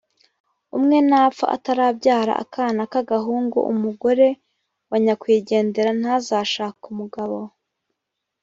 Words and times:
umwe 0.77 0.97
napfa 1.09 1.45
atarabyara 1.55 2.33
akana 2.43 2.83
k’agahungu, 2.91 3.57
umugore 3.73 4.27
wa 4.89 4.97
nyakwigendera 5.03 5.91
ntazashake 5.99 6.83
umugabo 6.93 7.37